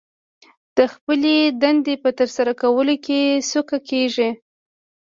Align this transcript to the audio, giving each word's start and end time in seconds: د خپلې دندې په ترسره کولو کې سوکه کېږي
د 0.77 0.79
خپلې 0.93 1.35
دندې 1.61 1.95
په 2.03 2.09
ترسره 2.19 2.53
کولو 2.61 2.95
کې 3.05 3.19
سوکه 3.49 3.77
کېږي 3.89 4.29